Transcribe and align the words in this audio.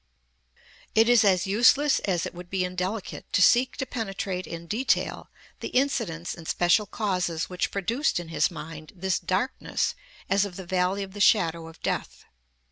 It 0.95 1.07
is 1.07 1.23
as 1.23 1.45
useless 1.45 1.99
as 1.99 2.25
it 2.25 2.33
would 2.33 2.49
be 2.49 2.65
indelicate 2.65 3.31
to 3.33 3.41
seek 3.43 3.77
to 3.77 3.85
penetrate 3.85 4.47
in 4.47 4.65
detail 4.65 5.29
the 5.59 5.67
incidents 5.67 6.33
and 6.33 6.47
special 6.47 6.87
causes 6.87 7.51
which 7.51 7.69
produced 7.69 8.19
in 8.19 8.29
his 8.29 8.49
mind 8.49 8.93
this 8.95 9.19
darkness 9.19 9.93
as 10.27 10.43
of 10.43 10.55
the 10.55 10.65
valley 10.65 11.03
of 11.03 11.13
the 11.13 11.21
shadow 11.21 11.67
of 11.67 11.79
death. 11.83 12.25